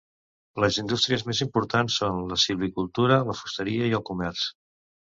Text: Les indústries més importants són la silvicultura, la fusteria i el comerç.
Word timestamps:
Les 0.63 0.79
indústries 0.83 1.25
més 1.27 1.41
importants 1.47 1.99
són 2.03 2.23
la 2.33 2.41
silvicultura, 2.47 3.23
la 3.31 3.39
fusteria 3.45 3.95
i 3.95 3.99
el 4.03 4.07
comerç. 4.13 4.53